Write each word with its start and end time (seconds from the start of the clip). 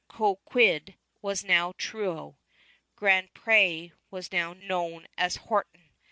Cobequid 0.09 0.95
was 1.21 1.43
now 1.43 1.73
Truro. 1.77 2.39
Grand 2.95 3.35
Pré 3.35 3.91
was 4.09 4.31
now 4.31 4.51
known 4.53 5.07
as 5.15 5.35
Horton. 5.35 5.91